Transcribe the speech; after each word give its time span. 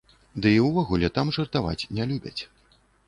Ды 0.45 0.53
і 0.53 0.63
ўвогуле 0.67 1.11
там 1.17 1.31
жартаваць 1.37 1.87
не 1.99 2.09
любяць. 2.13 2.39